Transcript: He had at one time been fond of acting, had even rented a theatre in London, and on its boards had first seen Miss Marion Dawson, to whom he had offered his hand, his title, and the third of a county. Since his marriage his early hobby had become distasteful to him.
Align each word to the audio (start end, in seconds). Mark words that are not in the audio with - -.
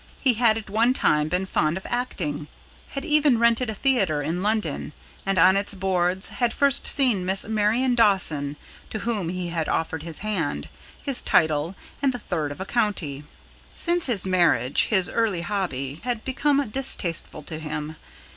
He 0.19 0.33
had 0.33 0.57
at 0.57 0.67
one 0.67 0.93
time 0.95 1.27
been 1.27 1.45
fond 1.45 1.77
of 1.77 1.85
acting, 1.87 2.47
had 2.97 3.05
even 3.05 3.37
rented 3.37 3.69
a 3.69 3.75
theatre 3.75 4.23
in 4.23 4.41
London, 4.41 4.93
and 5.27 5.37
on 5.37 5.55
its 5.55 5.75
boards 5.75 6.29
had 6.29 6.55
first 6.55 6.87
seen 6.87 7.23
Miss 7.23 7.45
Marion 7.47 7.93
Dawson, 7.93 8.55
to 8.89 8.97
whom 9.05 9.29
he 9.29 9.49
had 9.49 9.69
offered 9.69 10.01
his 10.01 10.17
hand, 10.25 10.69
his 11.03 11.21
title, 11.21 11.75
and 12.01 12.13
the 12.13 12.17
third 12.17 12.51
of 12.51 12.59
a 12.59 12.65
county. 12.65 13.25
Since 13.71 14.07
his 14.07 14.25
marriage 14.25 14.85
his 14.89 15.07
early 15.07 15.41
hobby 15.41 16.01
had 16.03 16.25
become 16.25 16.67
distasteful 16.71 17.43
to 17.43 17.59
him. 17.59 17.95